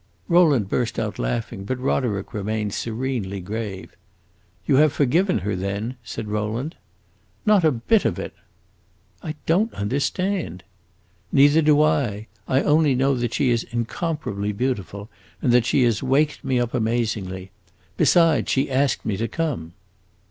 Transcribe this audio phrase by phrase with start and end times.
[0.27, 3.95] Rowland burst out laughing, but Roderick remained serenely grave.
[4.65, 6.75] "You have forgiven her, then?" said Rowland.
[7.45, 8.33] "Not a bit of it!"
[9.21, 10.63] "I don't understand."
[11.31, 12.25] "Neither do I.
[12.47, 15.07] I only know that she is incomparably beautiful,
[15.39, 17.51] and that she has waked me up amazingly.
[17.95, 19.73] Besides, she asked me to come."